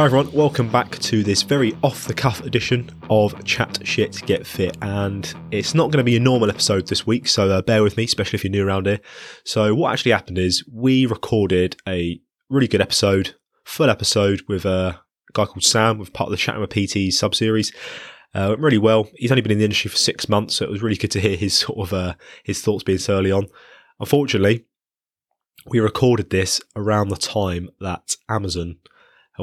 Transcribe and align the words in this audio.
Hi 0.00 0.06
everyone, 0.06 0.32
welcome 0.32 0.72
back 0.72 0.98
to 1.00 1.22
this 1.22 1.42
very 1.42 1.76
off 1.82 2.06
the 2.06 2.14
cuff 2.14 2.40
edition 2.46 2.88
of 3.10 3.44
Chat 3.44 3.86
Shit 3.86 4.22
Get 4.24 4.46
Fit. 4.46 4.78
And 4.80 5.30
it's 5.50 5.74
not 5.74 5.90
going 5.90 5.98
to 5.98 6.04
be 6.04 6.16
a 6.16 6.20
normal 6.20 6.48
episode 6.48 6.88
this 6.88 7.06
week, 7.06 7.28
so 7.28 7.50
uh, 7.50 7.60
bear 7.60 7.82
with 7.82 7.98
me, 7.98 8.04
especially 8.04 8.38
if 8.38 8.44
you're 8.44 8.50
new 8.50 8.66
around 8.66 8.86
here. 8.86 9.00
So, 9.44 9.74
what 9.74 9.92
actually 9.92 10.12
happened 10.12 10.38
is 10.38 10.64
we 10.72 11.04
recorded 11.04 11.76
a 11.86 12.18
really 12.48 12.66
good 12.66 12.80
episode, 12.80 13.34
full 13.66 13.90
episode 13.90 14.40
with 14.48 14.64
a 14.64 14.98
guy 15.34 15.44
called 15.44 15.64
Sam, 15.64 15.98
with 15.98 16.14
part 16.14 16.28
of 16.28 16.30
the 16.30 16.38
Chatting 16.38 16.62
with 16.62 16.70
PT 16.70 17.12
sub 17.12 17.34
series. 17.34 17.70
Uh, 18.34 18.46
went 18.48 18.60
really 18.60 18.78
well. 18.78 19.06
He's 19.16 19.30
only 19.30 19.42
been 19.42 19.52
in 19.52 19.58
the 19.58 19.64
industry 19.64 19.90
for 19.90 19.98
six 19.98 20.30
months, 20.30 20.54
so 20.54 20.64
it 20.64 20.70
was 20.70 20.82
really 20.82 20.96
good 20.96 21.10
to 21.10 21.20
hear 21.20 21.36
his 21.36 21.52
sort 21.52 21.78
of 21.78 21.92
uh, 21.92 22.14
his 22.42 22.62
thoughts 22.62 22.84
being 22.84 22.96
so 22.96 23.18
early 23.18 23.32
on. 23.32 23.48
Unfortunately, 23.98 24.64
we 25.66 25.78
recorded 25.78 26.30
this 26.30 26.58
around 26.74 27.10
the 27.10 27.16
time 27.16 27.68
that 27.80 28.16
Amazon 28.30 28.78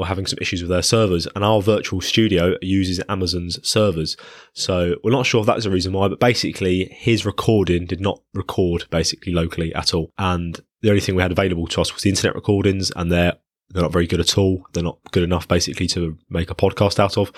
having 0.06 0.26
some 0.26 0.38
issues 0.40 0.62
with 0.62 0.70
their 0.70 0.82
servers, 0.82 1.26
and 1.34 1.44
our 1.44 1.60
virtual 1.60 2.00
studio 2.00 2.54
uses 2.60 3.00
Amazon's 3.08 3.66
servers. 3.66 4.16
So 4.52 4.96
we're 5.02 5.10
not 5.10 5.26
sure 5.26 5.40
if 5.40 5.46
that's 5.46 5.64
the 5.64 5.70
reason 5.70 5.92
why, 5.92 6.08
but 6.08 6.20
basically 6.20 6.84
his 6.92 7.26
recording 7.26 7.86
did 7.86 8.00
not 8.00 8.20
record 8.34 8.84
basically 8.90 9.32
locally 9.32 9.74
at 9.74 9.94
all. 9.94 10.12
And 10.18 10.60
the 10.82 10.90
only 10.90 11.00
thing 11.00 11.14
we 11.14 11.22
had 11.22 11.32
available 11.32 11.66
to 11.68 11.80
us 11.80 11.92
was 11.92 12.02
the 12.02 12.10
internet 12.10 12.34
recordings, 12.34 12.92
and 12.94 13.10
they're 13.10 13.34
they're 13.70 13.82
not 13.82 13.92
very 13.92 14.06
good 14.06 14.20
at 14.20 14.38
all. 14.38 14.66
They're 14.72 14.82
not 14.82 14.98
good 15.10 15.22
enough, 15.22 15.46
basically, 15.46 15.86
to 15.88 16.16
make 16.30 16.50
a 16.50 16.54
podcast 16.54 16.98
out 16.98 17.18
of. 17.18 17.30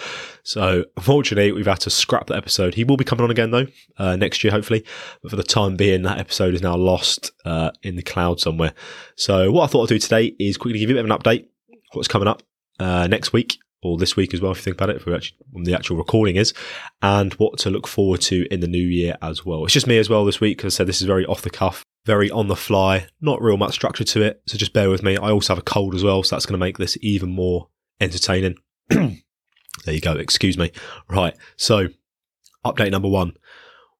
So, 0.44 0.84
unfortunately, 0.96 1.50
we've 1.50 1.66
had 1.66 1.80
to 1.80 1.90
scrap 1.90 2.28
that 2.28 2.36
episode. 2.36 2.74
He 2.74 2.84
will 2.84 2.96
be 2.96 3.04
coming 3.04 3.24
on 3.24 3.30
again, 3.30 3.50
though, 3.50 3.66
uh, 3.98 4.14
next 4.14 4.44
year, 4.44 4.52
hopefully. 4.52 4.84
But 5.22 5.30
for 5.30 5.36
the 5.36 5.42
time 5.42 5.76
being, 5.76 6.02
that 6.02 6.18
episode 6.18 6.54
is 6.54 6.62
now 6.62 6.76
lost 6.76 7.32
uh, 7.44 7.72
in 7.82 7.96
the 7.96 8.02
cloud 8.02 8.38
somewhere. 8.38 8.74
So, 9.16 9.50
what 9.50 9.64
I 9.64 9.66
thought 9.66 9.84
I'd 9.84 9.88
do 9.88 9.98
today 9.98 10.26
is 10.38 10.56
quickly 10.56 10.78
give 10.78 10.90
you 10.90 10.96
a 10.96 11.02
bit 11.02 11.04
of 11.04 11.10
an 11.10 11.18
update, 11.18 11.48
what's 11.94 12.08
coming 12.08 12.28
up, 12.28 12.44
uh, 12.80 13.06
next 13.06 13.32
week 13.32 13.58
or 13.82 13.96
this 13.96 14.16
week 14.16 14.34
as 14.34 14.40
well, 14.40 14.52
if 14.52 14.58
you 14.58 14.62
think 14.62 14.76
about 14.76 14.90
it, 14.90 15.00
for 15.00 15.14
actually, 15.14 15.38
when 15.52 15.64
the 15.64 15.74
actual 15.74 15.96
recording 15.96 16.36
is, 16.36 16.52
and 17.00 17.32
what 17.34 17.58
to 17.58 17.70
look 17.70 17.86
forward 17.86 18.20
to 18.20 18.46
in 18.52 18.60
the 18.60 18.68
new 18.68 18.78
year 18.78 19.16
as 19.22 19.44
well. 19.46 19.64
It's 19.64 19.72
just 19.72 19.86
me 19.86 19.98
as 19.98 20.10
well 20.10 20.24
this 20.24 20.40
week, 20.40 20.58
because 20.58 20.74
I 20.74 20.76
said 20.76 20.86
this 20.86 21.00
is 21.00 21.06
very 21.06 21.24
off 21.24 21.42
the 21.42 21.50
cuff, 21.50 21.82
very 22.04 22.30
on 22.30 22.48
the 22.48 22.56
fly, 22.56 23.06
not 23.20 23.40
real 23.40 23.56
much 23.56 23.74
structure 23.74 24.04
to 24.04 24.22
it. 24.22 24.42
So 24.46 24.58
just 24.58 24.74
bear 24.74 24.90
with 24.90 25.02
me. 25.02 25.16
I 25.16 25.30
also 25.30 25.54
have 25.54 25.58
a 25.58 25.62
cold 25.62 25.94
as 25.94 26.04
well, 26.04 26.22
so 26.22 26.36
that's 26.36 26.46
going 26.46 26.58
to 26.58 26.64
make 26.64 26.76
this 26.76 26.98
even 27.00 27.30
more 27.30 27.68
entertaining. 28.00 28.56
there 28.88 29.14
you 29.86 30.00
go. 30.00 30.12
Excuse 30.12 30.58
me. 30.58 30.72
Right. 31.08 31.34
So, 31.56 31.88
update 32.64 32.90
number 32.90 33.08
one 33.08 33.32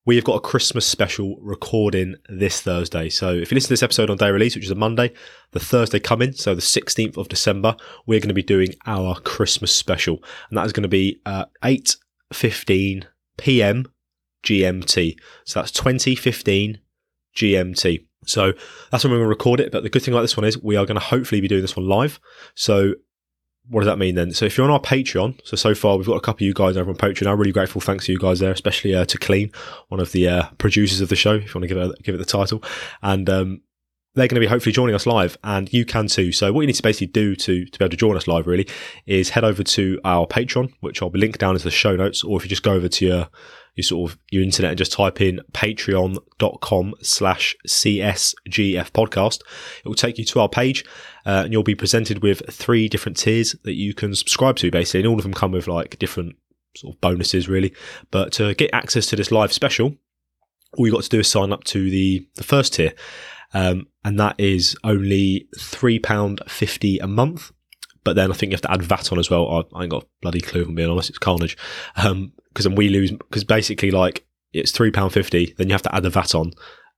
we 0.07 0.17
have 0.17 0.25
got 0.25 0.37
a 0.37 0.41
Christmas 0.41 0.87
special 0.87 1.37
recording 1.41 2.17
this 2.29 2.63
Thursday. 2.63 3.09
So 3.11 3.35
if 3.35 3.51
you 3.51 3.55
listen 3.55 3.69
to 3.69 3.73
this 3.73 3.83
episode 3.83 4.09
on 4.09 4.17
day 4.17 4.31
release, 4.31 4.55
which 4.55 4.65
is 4.65 4.71
a 4.71 4.77
Monday, 4.77 5.13
the 5.53 5.61
Thursday 5.61 6.01
coming, 6.01 6.33
so 6.33 6.55
the 6.55 6.63
16th 6.63 7.19
of 7.19 7.29
December, 7.29 7.77
we're 8.07 8.21
going 8.21 8.29
to 8.29 8.35
be 8.35 8.43
doing 8.43 8.75
our 8.87 9.21
Christmas 9.21 9.75
special. 9.75 10.23
And 10.49 10.57
that 10.57 10.65
is 10.65 10.73
going 10.73 10.85
to 10.85 10.89
be 10.89 11.21
uh, 11.27 11.45
8.15 11.63 13.05
p.m. 13.37 13.93
GMT. 14.43 15.17
So 15.45 15.61
that's 15.61 15.73
2015 15.73 16.79
GMT. 17.37 18.07
So 18.25 18.53
that's 18.91 19.05
when 19.05 19.11
we're 19.13 19.19
going 19.19 19.27
to 19.27 19.29
record 19.29 19.61
it. 19.61 19.71
But 19.71 19.83
the 19.83 19.91
good 19.91 20.03
thing 20.03 20.15
about 20.15 20.23
this 20.23 20.37
one 20.37 20.47
is 20.47 20.63
we 20.63 20.77
are 20.77 20.87
going 20.87 20.99
to 20.99 21.05
hopefully 21.05 21.43
be 21.43 21.49
doing 21.49 21.63
this 21.63 21.77
one 21.77 21.87
live. 21.87 22.21
So 22.55 22.95
what 23.69 23.81
does 23.81 23.87
that 23.87 23.99
mean 23.99 24.15
then? 24.15 24.33
So 24.33 24.47
if 24.47 24.57
you're 24.57 24.67
on 24.67 24.73
our 24.73 24.81
Patreon, 24.81 25.41
so 25.45 25.57
so 25.57 25.75
far 25.75 25.97
we've 25.97 26.07
got 26.07 26.17
a 26.17 26.21
couple 26.21 26.45
of 26.45 26.49
you 26.49 26.55
guys 26.55 26.77
over 26.77 26.91
on 26.91 26.97
Patreon. 26.97 27.27
I'm 27.27 27.39
really 27.39 27.53
grateful. 27.53 27.81
Thanks 27.81 28.07
to 28.07 28.13
you 28.13 28.19
guys 28.19 28.41
there, 28.41 28.53
especially 28.53 28.95
uh, 28.95 29.05
to 29.05 29.19
Clean, 29.19 29.51
one 29.89 30.01
of 30.01 30.13
the 30.13 30.29
uh, 30.29 30.49
producers 30.59 31.01
of 31.01 31.09
the 31.09 31.17
show. 31.17 31.35
If 31.35 31.55
you 31.55 31.61
want 31.61 31.69
to 31.69 31.69
give 31.69 31.79
it 31.79 32.03
give 32.03 32.15
it 32.15 32.19
the 32.19 32.25
title, 32.25 32.63
and 33.03 33.29
um, 33.31 33.61
they're 34.15 34.27
going 34.27 34.41
to 34.41 34.41
be 34.41 34.47
hopefully 34.47 34.73
joining 34.73 34.95
us 34.95 35.07
live, 35.07 35.39
and 35.45 35.73
you 35.73 35.85
can 35.85 36.09
too. 36.09 36.33
So 36.33 36.53
what 36.53 36.63
you 36.63 36.67
need 36.67 36.75
to 36.75 36.83
basically 36.83 37.09
do 37.09 37.37
to 37.37 37.65
to 37.65 37.79
be 37.79 37.85
able 37.85 37.91
to 37.91 37.97
join 37.97 38.17
us 38.17 38.27
live 38.27 38.47
really 38.47 38.69
is 39.07 39.31
head 39.31 39.45
over 39.45 39.63
to 39.63 40.01
our 40.05 40.27
Patreon, 40.27 40.73
which 40.81 41.01
I'll 41.01 41.11
be 41.11 41.21
linked 41.21 41.39
down 41.39 41.55
into 41.55 41.65
the 41.65 41.71
show 41.71 41.95
notes, 41.95 42.25
or 42.25 42.37
if 42.39 42.45
you 42.45 42.49
just 42.49 42.63
go 42.65 42.73
over 42.73 42.89
to 42.89 43.07
your 43.07 43.29
you 43.75 43.83
sort 43.83 44.11
of 44.11 44.19
your 44.31 44.43
internet 44.43 44.71
and 44.71 44.79
just 44.79 44.93
type 44.93 45.21
in 45.21 45.41
patreon.com 45.53 46.95
slash 47.03 47.57
csgf 47.67 48.91
podcast 48.91 49.41
it 49.85 49.89
will 49.89 49.95
take 49.95 50.19
you 50.19 50.25
to 50.25 50.41
our 50.41 50.49
page 50.49 50.85
uh, 51.27 51.43
and 51.45 51.53
you'll 51.53 51.63
be 51.63 51.75
presented 51.75 52.23
with 52.23 52.43
three 52.51 52.89
different 52.89 53.17
tiers 53.17 53.55
that 53.65 53.75
you 53.75 53.95
can 53.95 54.15
subscribe 54.15 54.57
to 54.57 54.71
basically 54.71 55.01
and 55.01 55.09
all 55.09 55.17
of 55.17 55.23
them 55.23 55.35
come 55.35 55.53
with 55.53 55.67
like 55.67 55.99
different 55.99 56.37
sort 56.77 56.95
of 56.95 57.01
bonuses 57.01 57.49
really 57.49 57.75
but 58.11 58.33
to 58.33 58.55
get 58.55 58.71
access 58.73 59.07
to 59.07 59.17
this 59.17 59.31
live 59.31 59.53
special 59.53 59.95
all 60.79 60.87
you 60.87 60.93
got 60.93 61.03
to 61.03 61.09
do 61.09 61.21
is 61.21 61.29
sign 61.29 61.53
up 61.53 61.65
to 61.65 61.91
the 61.91 62.27
the 62.37 62.45
first 62.45 62.75
tier 62.75 62.93
um, 63.53 63.89
and 64.05 64.21
that 64.21 64.37
is 64.39 64.77
only 64.85 65.49
£3.50 65.59 66.99
a 67.03 67.09
month 67.09 67.51
but 68.05 68.17
then 68.17 68.31
I 68.31 68.35
think 68.35 68.51
you 68.51 68.55
have 68.55 68.63
to 68.63 68.73
add 68.73 68.83
VAT 68.83 69.13
on 69.13 69.19
as 69.19 69.31
well. 69.31 69.49
I, 69.49 69.79
I 69.79 69.83
ain't 69.83 69.91
got 69.91 70.05
a 70.05 70.07
bloody 70.23 70.41
clue, 70.41 70.63
if 70.63 70.69
I'm 70.69 70.75
being 70.75 70.91
honest. 70.91 71.11
It's 71.11 71.19
carnage. 71.19 71.57
Um, 71.97 72.33
because 72.51 72.65
then 72.65 72.75
we 72.75 72.89
lose, 72.89 73.11
because 73.11 73.45
basically, 73.45 73.91
like, 73.91 74.27
it's 74.53 74.73
£3.50, 74.73 75.57
then 75.57 75.69
you 75.69 75.75
have 75.75 75.83
to 75.83 75.95
add 75.95 76.03
the 76.03 76.11
VAT 76.11 76.35
on, 76.35 76.53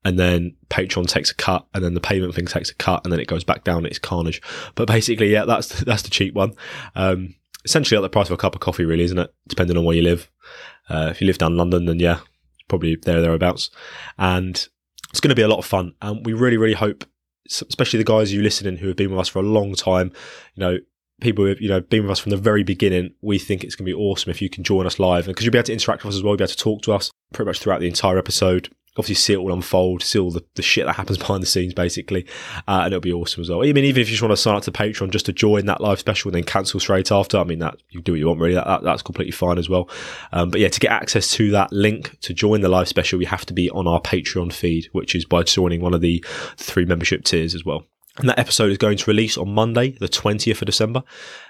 and 0.04 0.18
then 0.18 0.56
Patreon 0.68 1.06
takes 1.06 1.30
a 1.30 1.34
cut, 1.34 1.66
and 1.74 1.84
then 1.84 1.94
the 1.94 2.00
payment 2.00 2.34
thing 2.34 2.46
takes 2.46 2.70
a 2.70 2.74
cut, 2.74 3.02
and 3.04 3.12
then 3.12 3.20
it 3.20 3.28
goes 3.28 3.44
back 3.44 3.64
down. 3.64 3.86
It's 3.86 3.98
carnage. 3.98 4.42
But 4.74 4.88
basically, 4.88 5.30
yeah, 5.30 5.44
that's 5.44 5.80
that's 5.84 6.02
the 6.02 6.10
cheap 6.10 6.34
one. 6.34 6.54
Um, 6.94 7.34
essentially, 7.64 7.96
at 7.96 8.02
the 8.02 8.08
price 8.08 8.28
of 8.28 8.32
a 8.32 8.36
cup 8.36 8.54
of 8.54 8.60
coffee, 8.60 8.84
really, 8.84 9.04
isn't 9.04 9.18
it? 9.18 9.32
Depending 9.46 9.76
on 9.76 9.84
where 9.84 9.96
you 9.96 10.02
live. 10.02 10.30
Uh, 10.88 11.08
if 11.10 11.20
you 11.20 11.26
live 11.26 11.38
down 11.38 11.56
London, 11.56 11.84
then 11.84 12.00
yeah, 12.00 12.18
probably 12.68 12.96
there 12.96 13.20
thereabouts. 13.20 13.70
And 14.18 14.56
it's 15.10 15.20
going 15.20 15.28
to 15.28 15.36
be 15.36 15.42
a 15.42 15.48
lot 15.48 15.58
of 15.58 15.64
fun. 15.66 15.94
And 16.02 16.26
we 16.26 16.32
really, 16.32 16.56
really 16.56 16.74
hope, 16.74 17.04
especially 17.48 17.98
the 17.98 18.04
guys 18.04 18.32
you 18.32 18.42
listening 18.42 18.78
who 18.78 18.88
have 18.88 18.96
been 18.96 19.10
with 19.10 19.20
us 19.20 19.28
for 19.28 19.38
a 19.38 19.42
long 19.42 19.74
time, 19.74 20.12
you 20.54 20.60
know, 20.60 20.78
people 21.22 21.46
who've 21.46 21.60
you 21.60 21.68
know 21.68 21.80
been 21.80 22.02
with 22.02 22.10
us 22.10 22.18
from 22.18 22.30
the 22.30 22.36
very 22.36 22.62
beginning, 22.62 23.14
we 23.22 23.38
think 23.38 23.64
it's 23.64 23.74
going 23.74 23.86
to 23.86 23.96
be 23.96 24.00
awesome 24.00 24.30
if 24.30 24.42
you 24.42 24.50
can 24.50 24.64
join 24.64 24.86
us 24.86 24.98
live, 24.98 25.26
and 25.26 25.34
because 25.34 25.44
you'll 25.44 25.52
be 25.52 25.58
able 25.58 25.66
to 25.66 25.72
interact 25.72 26.04
with 26.04 26.10
us 26.10 26.18
as 26.18 26.22
well, 26.22 26.32
you'll 26.32 26.38
be 26.38 26.44
able 26.44 26.50
to 26.50 26.56
talk 26.56 26.82
to 26.82 26.92
us 26.92 27.10
pretty 27.32 27.48
much 27.48 27.58
throughout 27.58 27.80
the 27.80 27.88
entire 27.88 28.18
episode. 28.18 28.68
Obviously, 28.98 29.14
see 29.14 29.32
it 29.32 29.38
all 29.38 29.54
unfold, 29.54 30.02
see 30.02 30.18
all 30.18 30.30
the, 30.30 30.44
the 30.54 30.60
shit 30.60 30.84
that 30.84 30.96
happens 30.96 31.16
behind 31.18 31.42
the 31.42 31.46
scenes, 31.46 31.72
basically, 31.72 32.26
uh, 32.68 32.82
and 32.84 32.88
it'll 32.88 33.00
be 33.00 33.12
awesome 33.12 33.40
as 33.40 33.48
well. 33.48 33.62
I 33.62 33.72
mean, 33.72 33.84
even 33.84 34.02
if 34.02 34.08
you 34.08 34.12
just 34.12 34.22
want 34.22 34.32
to 34.32 34.36
sign 34.36 34.54
up 34.54 34.64
to 34.64 34.72
Patreon 34.72 35.10
just 35.10 35.24
to 35.26 35.32
join 35.32 35.64
that 35.64 35.80
live 35.80 35.98
special 35.98 36.28
and 36.28 36.34
then 36.34 36.44
cancel 36.44 36.78
straight 36.78 37.10
after, 37.10 37.38
I 37.38 37.44
mean, 37.44 37.60
that 37.60 37.76
you 37.88 38.02
do 38.02 38.12
what 38.12 38.18
you 38.18 38.28
want, 38.28 38.40
really. 38.40 38.54
That, 38.54 38.66
that 38.66 38.82
that's 38.82 39.00
completely 39.00 39.32
fine 39.32 39.56
as 39.56 39.70
well. 39.70 39.88
Um, 40.32 40.50
but 40.50 40.60
yeah, 40.60 40.68
to 40.68 40.80
get 40.80 40.90
access 40.90 41.30
to 41.32 41.50
that 41.52 41.72
link 41.72 42.18
to 42.20 42.34
join 42.34 42.60
the 42.60 42.68
live 42.68 42.88
special, 42.88 43.20
you 43.20 43.28
have 43.28 43.46
to 43.46 43.54
be 43.54 43.70
on 43.70 43.86
our 43.86 44.00
Patreon 44.00 44.52
feed, 44.52 44.90
which 44.92 45.14
is 45.14 45.24
by 45.24 45.42
joining 45.42 45.80
one 45.80 45.94
of 45.94 46.02
the 46.02 46.22
three 46.58 46.84
membership 46.84 47.24
tiers 47.24 47.54
as 47.54 47.64
well. 47.64 47.86
And 48.18 48.28
that 48.28 48.38
episode 48.38 48.70
is 48.70 48.78
going 48.78 48.98
to 48.98 49.10
release 49.10 49.38
on 49.38 49.54
Monday, 49.54 49.92
the 49.92 50.08
20th 50.08 50.60
of 50.60 50.66
December. 50.66 51.02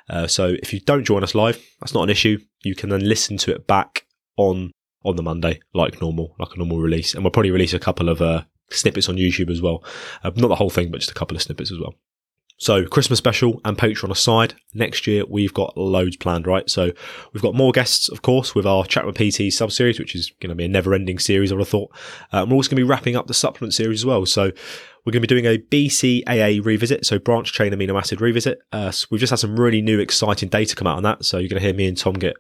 Uh, 0.09 0.29
so 0.29 0.55
if 0.63 0.73
you 0.73 0.81
don't 0.81 1.05
join 1.05 1.25
us 1.25 1.35
live, 1.35 1.61
that's 1.81 1.95
not 1.95 2.05
an 2.05 2.11
issue. 2.11 2.39
You 2.63 2.77
can 2.77 2.91
then 2.91 3.07
listen 3.09 3.37
to 3.39 3.53
it 3.53 3.67
back 3.67 4.07
on 4.37 4.71
on 5.05 5.17
the 5.17 5.23
Monday, 5.23 5.61
like 5.75 6.01
normal, 6.01 6.37
like 6.39 6.55
a 6.55 6.59
normal 6.59 6.79
release. 6.79 7.15
And 7.15 7.25
we'll 7.25 7.33
probably 7.33 7.51
release 7.51 7.75
a 7.75 7.81
couple 7.81 8.09
of 8.09 8.23
uh, 8.23 8.45
snippets 8.71 9.09
on 9.09 9.17
YouTube 9.17 9.51
as 9.51 9.61
well. 9.61 9.83
Uh, 10.23 10.31
not 10.37 10.47
the 10.47 10.55
whole 10.55 10.71
thing, 10.71 10.93
but 10.93 11.01
just 11.01 11.11
a 11.11 11.15
couple 11.15 11.37
of 11.37 11.43
snippets 11.43 11.73
as 11.73 11.79
well. 11.81 11.95
So 12.63 12.87
Christmas 12.87 13.19
special 13.19 13.61
and 13.65 13.77
Patreon 13.77 14.13
aside, 14.13 14.55
next 14.73 15.09
year 15.09 15.25
we've 15.29 15.53
got 15.53 15.77
loads 15.77 16.17
planned, 16.17 16.47
right? 16.47 16.71
So 16.71 16.93
we've 17.33 17.43
got 17.43 17.57
more 17.57 17.73
guests, 17.73 18.09
of 18.09 18.23
course, 18.23 18.55
with 18.55 18.65
our 18.67 18.85
Chat 18.85 19.05
with 19.05 19.17
PT 19.17 19.53
sub 19.53 19.73
series, 19.73 19.99
which 19.99 20.15
is 20.15 20.31
going 20.41 20.51
to 20.51 20.55
be 20.55 20.67
a 20.67 20.69
never 20.69 20.95
ending 20.95 21.19
series, 21.19 21.51
I 21.51 21.57
would 21.57 21.63
have 21.63 21.69
thought. 21.69 21.91
Uh, 22.31 22.47
we're 22.49 22.55
also 22.55 22.71
going 22.71 22.77
to 22.77 22.85
be 22.85 22.89
wrapping 22.89 23.17
up 23.17 23.27
the 23.27 23.35
supplement 23.35 23.75
series 23.75 24.03
as 24.03 24.07
well. 24.07 24.25
So 24.27 24.53
we're 25.05 25.11
going 25.11 25.23
to 25.25 25.27
be 25.27 25.27
doing 25.27 25.45
a 25.45 25.59
BCAA 25.59 26.65
revisit, 26.65 27.05
so 27.05 27.19
branch 27.19 27.53
chain 27.53 27.73
amino 27.73 27.99
acid 27.99 28.21
revisit. 28.21 28.61
Uh, 28.71 28.93
so 28.93 29.09
we've 29.11 29.19
just 29.19 29.31
had 29.31 29.41
some 29.41 29.59
really 29.59 29.83
new, 29.83 29.99
exciting 29.99 30.49
data 30.49 30.77
come 30.77 30.87
out 30.87 30.99
on 30.99 31.03
that. 31.03 31.25
So 31.25 31.39
you're 31.39 31.49
going 31.49 31.61
to 31.61 31.67
hear 31.67 31.75
me 31.75 31.89
and 31.89 31.99
Tom 31.99 32.15
get 32.15 32.37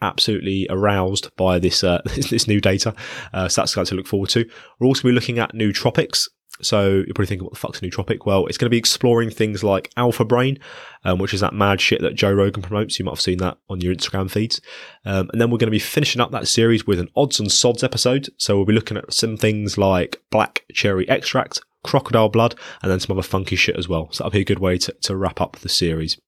absolutely 0.00 0.66
aroused 0.70 1.36
by 1.36 1.58
this 1.58 1.84
uh, 1.84 2.00
this 2.30 2.48
new 2.48 2.62
data. 2.62 2.94
Uh, 3.34 3.46
so 3.46 3.60
that's 3.60 3.74
going 3.74 3.86
to 3.88 3.94
look 3.94 4.06
forward 4.06 4.30
to. 4.30 4.48
We're 4.78 4.86
also 4.86 5.02
going 5.02 5.14
to 5.14 5.20
be 5.20 5.20
looking 5.20 5.38
at 5.38 5.52
nootropics. 5.52 6.28
So 6.62 6.88
you're 6.88 7.14
probably 7.14 7.26
thinking, 7.26 7.44
what 7.44 7.52
the 7.52 7.58
fuck's 7.58 7.82
a 7.82 7.82
nootropic? 7.82 8.24
Well, 8.24 8.46
it's 8.46 8.56
going 8.56 8.66
to 8.66 8.70
be 8.70 8.78
exploring 8.78 9.30
things 9.30 9.62
like 9.62 9.90
Alpha 9.96 10.24
Brain, 10.24 10.58
um, 11.04 11.18
which 11.18 11.34
is 11.34 11.40
that 11.40 11.52
mad 11.52 11.80
shit 11.80 12.00
that 12.00 12.14
Joe 12.14 12.32
Rogan 12.32 12.62
promotes. 12.62 12.98
You 12.98 13.04
might 13.04 13.12
have 13.12 13.20
seen 13.20 13.38
that 13.38 13.58
on 13.68 13.80
your 13.80 13.94
Instagram 13.94 14.30
feeds. 14.30 14.60
Um, 15.04 15.28
and 15.32 15.40
then 15.40 15.50
we're 15.50 15.58
going 15.58 15.66
to 15.66 15.70
be 15.72 15.78
finishing 15.78 16.20
up 16.20 16.30
that 16.30 16.48
series 16.48 16.86
with 16.86 16.98
an 16.98 17.10
odds 17.14 17.38
and 17.38 17.52
sods 17.52 17.84
episode. 17.84 18.28
So 18.38 18.56
we'll 18.56 18.64
be 18.64 18.72
looking 18.72 18.96
at 18.96 19.12
some 19.12 19.36
things 19.36 19.76
like 19.76 20.22
black 20.30 20.64
cherry 20.72 21.06
extract, 21.08 21.60
crocodile 21.84 22.30
blood, 22.30 22.54
and 22.82 22.90
then 22.90 23.00
some 23.00 23.16
other 23.16 23.26
funky 23.26 23.56
shit 23.56 23.76
as 23.76 23.88
well. 23.88 24.08
So 24.12 24.24
that'll 24.24 24.32
be 24.32 24.40
a 24.40 24.44
good 24.44 24.58
way 24.58 24.78
to, 24.78 24.92
to 25.02 25.16
wrap 25.16 25.40
up 25.40 25.56
the 25.58 25.68
series. 25.68 26.18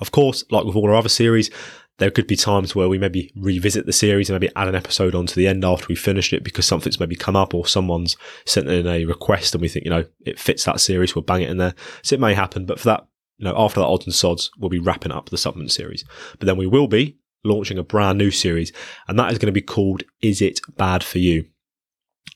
Of 0.00 0.12
course, 0.12 0.44
like 0.50 0.64
with 0.64 0.76
all 0.76 0.90
our 0.90 0.96
other 0.96 1.08
series, 1.08 1.50
there 1.98 2.10
could 2.10 2.26
be 2.26 2.36
times 2.36 2.74
where 2.74 2.88
we 2.88 2.98
maybe 2.98 3.32
revisit 3.36 3.86
the 3.86 3.92
series 3.92 4.28
and 4.28 4.38
maybe 4.38 4.52
add 4.56 4.68
an 4.68 4.74
episode 4.74 5.14
on 5.14 5.26
to 5.26 5.36
the 5.36 5.46
end 5.46 5.64
after 5.64 5.86
we 5.88 5.94
finished 5.94 6.32
it 6.32 6.42
because 6.42 6.66
something's 6.66 6.98
maybe 6.98 7.14
come 7.14 7.36
up 7.36 7.54
or 7.54 7.66
someone's 7.66 8.16
sent 8.46 8.68
in 8.68 8.86
a 8.86 9.04
request 9.04 9.54
and 9.54 9.62
we 9.62 9.68
think, 9.68 9.84
you 9.84 9.90
know, 9.90 10.04
it 10.24 10.38
fits 10.38 10.64
that 10.64 10.80
series, 10.80 11.14
we'll 11.14 11.22
bang 11.22 11.42
it 11.42 11.50
in 11.50 11.58
there. 11.58 11.74
So 12.02 12.14
it 12.14 12.20
may 12.20 12.34
happen, 12.34 12.66
but 12.66 12.80
for 12.80 12.86
that, 12.86 13.06
you 13.38 13.44
know, 13.44 13.54
after 13.56 13.80
that 13.80 13.86
odds 13.86 14.06
and 14.06 14.14
sods, 14.14 14.50
we'll 14.58 14.70
be 14.70 14.78
wrapping 14.78 15.12
up 15.12 15.28
the 15.28 15.38
supplement 15.38 15.70
series. 15.70 16.04
But 16.38 16.46
then 16.46 16.56
we 16.56 16.66
will 16.66 16.88
be 16.88 17.18
launching 17.44 17.78
a 17.78 17.82
brand 17.82 18.18
new 18.18 18.30
series 18.30 18.72
and 19.08 19.18
that 19.18 19.32
is 19.32 19.38
going 19.38 19.46
to 19.46 19.52
be 19.52 19.60
called 19.60 20.04
Is 20.22 20.40
It 20.40 20.60
Bad 20.76 21.04
For 21.04 21.18
You? 21.18 21.46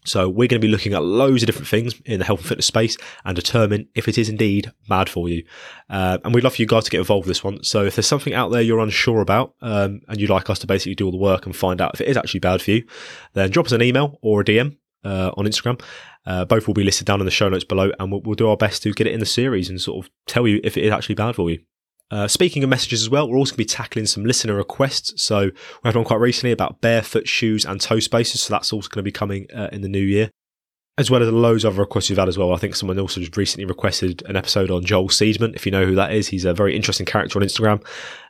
So 0.07 0.29
we're 0.29 0.49
going 0.49 0.61
to 0.61 0.67
be 0.67 0.71
looking 0.71 0.95
at 0.95 1.03
loads 1.03 1.43
of 1.43 1.47
different 1.47 1.69
things 1.69 2.01
in 2.05 2.19
the 2.19 2.25
health 2.25 2.41
and 2.41 2.49
fitness 2.49 2.67
space 2.67 2.97
and 3.25 3.35
determine 3.35 3.89
if 3.95 4.09
it 4.09 4.19
is 4.19 4.29
indeed 4.29 4.73
bad 4.89 5.09
for 5.09 5.29
you. 5.29 5.45
Uh, 5.91 6.19
and 6.25 6.35
we'd 6.35 6.45
love 6.45 6.55
for 6.55 6.63
you 6.63 6.67
guys 6.67 6.85
to 6.85 6.91
get 6.91 6.99
involved 6.99 7.27
with 7.27 7.37
this 7.37 7.45
one. 7.45 7.63
So 7.63 7.85
if 7.85 7.97
there's 7.97 8.07
something 8.07 8.35
out 8.35 8.51
there 8.51 8.63
you're 8.63 8.81
unsure 8.81 9.21
about 9.21 9.55
um, 9.61 10.01
and 10.09 10.21
you'd 10.21 10.31
like 10.31 10.49
us 10.49 10.59
to 10.61 10.67
basically 10.67 10.95
do 10.95 11.07
all 11.07 11.13
the 11.13 11.17
work 11.17 11.47
and 11.47 11.55
find 11.55 11.81
out 11.81 11.95
if 11.95 12.01
it 12.01 12.09
is 12.09 12.17
actually 12.17 12.41
bad 12.41 12.63
for 12.63 12.71
you, 12.71 12.87
then 13.35 13.51
drop 13.51 13.67
us 13.67 13.73
an 13.73 13.83
email 13.83 14.19
or 14.23 14.41
a 14.41 14.45
DM 14.45 14.77
uh, 15.05 15.33
on 15.37 15.47
Instagram. 15.47 15.81
Uh, 16.25 16.45
both 16.45 16.67
will 16.67 16.75
be 16.75 16.85
listed 16.85 17.07
down 17.07 17.21
in 17.21 17.27
the 17.27 17.31
show 17.31 17.49
notes 17.49 17.65
below, 17.65 17.93
and 18.01 18.11
we'll, 18.11 18.21
we'll, 18.23 18.35
do 18.35 18.49
our 18.49 18.57
best 18.57 18.83
to 18.83 18.93
get 18.93 19.07
it 19.07 19.13
in 19.13 19.21
the 19.21 19.27
series 19.27 19.71
and 19.71 19.81
sort 19.81 20.05
of 20.05 20.11
tell 20.27 20.49
you 20.49 20.61
if 20.65 20.77
it 20.77 20.85
is 20.85 20.91
actually 20.91 21.15
bad 21.15 21.37
for 21.37 21.49
you. 21.51 21.61
Uh, 22.11 22.29
speaking 22.29 22.63
of 22.63 22.71
messages 22.71 23.03
as 23.03 23.11
well, 23.11 23.29
we're 23.29 23.37
also 23.37 23.53
going 23.53 23.67
to 23.67 23.73
be 23.73 23.77
tackling 23.77 24.07
some 24.07 24.25
listener 24.25 24.55
requests. 24.55 25.23
So 25.23 25.47
we 25.47 25.53
had 25.85 25.97
one 25.97 26.05
quite 26.05 26.21
recently 26.21 26.53
about 26.53 26.81
barefoot 26.81 27.27
shoes 27.27 27.65
and 27.65 27.81
toe 27.81 28.01
spacers. 28.01 28.43
So 28.43 28.55
that's 28.55 28.73
also 28.73 28.89
going 28.89 29.01
to 29.01 29.09
be 29.09 29.13
coming 29.13 29.47
uh, 29.55 29.71
in 29.73 29.83
the 29.83 29.89
new 29.89 29.99
year, 29.99 30.31
as 30.99 31.11
well 31.11 31.21
as 31.21 31.29
loads 31.31 31.65
of 31.65 31.75
other 31.75 31.83
requests 31.83 32.09
we've 32.09 32.19
had 32.19 32.29
as 32.29 32.39
well. 32.39 32.53
I 32.53 32.59
think 32.59 32.77
someone 32.77 32.99
also 33.01 33.21
just 33.21 33.37
recently 33.37 33.65
requested 33.65 34.23
an 34.27 34.37
episode 34.37 34.71
on 34.71 34.85
Joel 34.85 35.09
Seedman. 35.09 35.57
If 35.57 35.67
you 35.67 35.73
know 35.73 35.85
who 35.85 35.97
that 35.97 36.13
is, 36.13 36.29
he's 36.29 36.45
a 36.45 36.55
very 36.55 36.77
interesting 36.77 37.07
character 37.07 37.41
on 37.41 37.45
Instagram, 37.45 37.85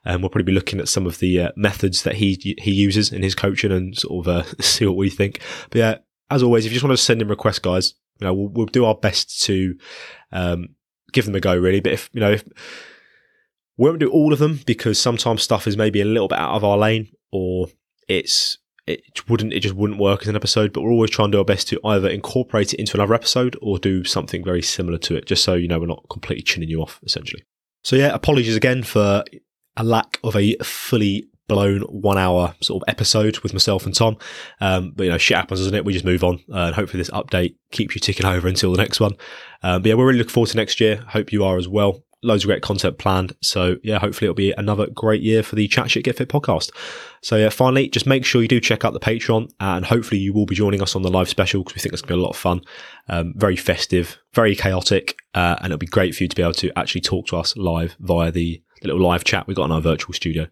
and 0.07 0.23
we'll 0.23 0.31
probably 0.31 0.45
be 0.45 0.53
looking 0.53 0.81
at 0.81 0.89
some 0.89 1.07
of 1.07 1.19
the 1.19 1.43
uh, 1.43 1.51
methods 1.55 2.03
that 2.05 2.15
he 2.15 2.57
he 2.59 2.73
uses 2.73 3.13
in 3.13 3.23
his 3.23 3.35
coaching 3.35 3.73
and 3.73 3.97
sort 3.97 4.27
of 4.27 4.35
uh, 4.35 4.43
see 4.63 4.87
what 4.87 4.97
we 4.97 5.11
think. 5.11 5.41
But 5.69 5.79
yeah, 5.79 5.95
as 6.31 6.43
always, 6.43 6.65
if 6.65 6.73
you 6.73 6.77
just 6.77 6.85
want 6.85 6.97
to 6.97 7.05
send 7.05 7.21
in 7.21 7.29
requests, 7.29 7.59
guys, 7.59 7.93
you 8.21 8.27
know 8.27 8.33
we'll, 8.33 8.49
we'll 8.49 8.67
do 8.67 8.87
our 8.87 8.95
best 8.95 9.43
to 9.43 9.77
um, 10.33 10.71
give 11.13 11.27
them 11.27 11.35
a 11.35 11.41
go. 11.41 11.55
Really, 11.55 11.81
but 11.81 11.93
if 11.93 12.09
you 12.15 12.21
know 12.21 12.31
if 12.31 12.45
we 13.77 13.89
won't 13.89 14.01
do 14.01 14.11
all 14.11 14.33
of 14.33 14.39
them 14.39 14.61
because 14.67 14.99
sometimes 14.99 15.43
stuff 15.43 15.67
is 15.67 15.77
maybe 15.77 16.01
a 16.01 16.05
little 16.05 16.29
bit 16.29 16.39
out 16.39 16.55
of 16.55 16.65
our 16.65 16.79
lane 16.79 17.09
or 17.31 17.69
it's 18.09 18.59
it 18.87 19.29
wouldn't 19.29 19.53
it 19.53 19.61
just 19.61 19.75
wouldn't 19.75 19.99
work 19.99 20.23
as 20.23 20.29
an 20.29 20.37
episode 20.37 20.73
but 20.73 20.83
we're 20.83 20.93
always 20.93 21.11
trying 21.11 21.29
to 21.29 21.37
do 21.37 21.39
our 21.39 21.45
best 21.45 21.69
to 21.69 21.81
either 21.85 22.09
incorporate 22.09 22.73
it 22.73 22.81
into 22.81 22.97
another 22.97 23.15
episode 23.15 23.57
or 23.61 23.79
do 23.79 24.05
something 24.05 24.45
very 24.45 24.63
similar 24.63 24.99
to 24.99 25.17
it 25.17 25.27
just 25.27 25.43
so 25.43 25.55
you 25.55 25.69
know 25.69 25.79
we're 25.79 25.87
not 25.87 26.07
completely 26.09 26.43
chinning 26.43 26.69
you 26.69 26.81
off 26.81 27.01
essentially 27.05 27.43
so 27.83 27.97
yeah 27.97 28.15
apologies 28.15 28.57
again 28.57 28.83
for 28.83 29.25
a 29.77 29.85
lack 29.85 30.19
of 30.23 30.37
a 30.37 30.57
fully 30.59 31.29
blown 31.49 31.83
one 31.83 32.19
hour 32.19 32.55
sort 32.61 32.83
of 32.83 32.89
episode 32.89 33.39
with 33.41 33.53
myself 33.53 33.87
and 33.87 33.95
Tom. 33.95 34.17
Um, 34.61 34.93
but 34.97 35.05
you 35.05 35.11
know, 35.11 35.19
shit 35.19 35.37
happens, 35.37 35.61
doesn't 35.61 35.75
it? 35.75 35.85
We 35.85 35.93
just 35.93 36.05
move 36.05 36.25
on. 36.25 36.41
Uh, 36.51 36.67
and 36.67 36.75
hopefully 36.75 37.01
this 37.01 37.11
update 37.11 37.55
keeps 37.71 37.95
you 37.95 38.01
ticking 38.01 38.27
over 38.27 38.49
until 38.49 38.73
the 38.73 38.79
next 38.79 38.99
one. 38.99 39.13
Um, 39.63 39.83
but 39.83 39.89
yeah, 39.89 39.95
we're 39.95 40.07
really 40.07 40.19
looking 40.19 40.33
forward 40.33 40.51
to 40.51 40.57
next 40.57 40.81
year. 40.81 40.97
Hope 40.97 41.33
you 41.33 41.45
are 41.45 41.57
as 41.57 41.69
well 41.69 42.03
loads 42.23 42.45
of 42.45 42.49
great 42.49 42.63
content 42.63 42.99
planned. 42.99 43.35
So 43.43 43.77
yeah, 43.83 43.99
hopefully 43.99 44.27
it'll 44.27 44.35
be 44.35 44.53
another 44.53 44.87
great 44.89 45.23
year 45.23 45.43
for 45.43 45.55
the 45.55 45.69
Chat 45.69 45.91
Shit 45.91 46.05
Get 46.05 46.17
Fit 46.17 46.29
podcast. 46.29 46.71
So 47.23 47.37
yeah, 47.37 47.51
finally, 47.51 47.89
just 47.89 48.07
make 48.07 48.25
sure 48.25 48.43
you 48.43 48.49
do 48.49 48.61
check 48.61 48.85
out 48.85 48.93
the 48.93 49.01
Patreon 49.01 49.51
and 49.61 49.85
hopefully 49.85 50.21
you 50.21 50.33
will 50.33 50.47
be 50.47 50.55
joining 50.55 50.83
us 50.83 50.97
on 50.97 51.03
the 51.03 51.11
live 51.11 51.29
special 51.29 51.63
because 51.63 51.77
we 51.77 51.81
think 51.81 51.93
it's 51.93 52.03
going 52.03 52.09
to 52.09 52.17
be 52.17 52.21
a 52.21 52.23
lot 52.23 52.31
of 52.31 52.37
fun. 52.37 52.63
Um, 53.09 53.35
very 53.37 53.57
festive, 53.57 54.19
very 54.35 54.57
chaotic, 54.57 55.17
uh, 55.35 55.57
and 55.59 55.67
it'll 55.67 55.79
be 55.79 55.87
great 55.87 56.15
for 56.15 56.25
you 56.25 56.29
to 56.29 56.37
be 56.37 56.43
able 56.43 56.55
to 56.55 56.77
actually 56.77 57.03
talk 57.03 57.27
to 57.29 57.37
us 57.37 57.57
live 57.57 57.97
via 58.01 58.31
the, 58.31 58.63
little 58.83 59.01
live 59.01 59.25
chat 59.25 59.47
we've 59.47 59.57
got 59.57 59.65
in 59.65 59.73
our 59.73 59.81
virtual 59.81 60.13
studio. 60.13 60.47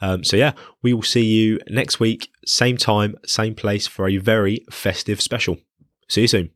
Um, 0.00 0.24
so 0.24 0.36
yeah, 0.36 0.52
we 0.82 0.94
will 0.94 1.02
see 1.02 1.24
you 1.24 1.60
next 1.68 2.00
week, 2.00 2.30
same 2.44 2.76
time, 2.76 3.16
same 3.26 3.54
place 3.54 3.86
for 3.86 4.08
a 4.08 4.16
very 4.16 4.64
festive 4.70 5.20
special. 5.20 5.58
See 6.08 6.22
you 6.22 6.28
soon. 6.28 6.55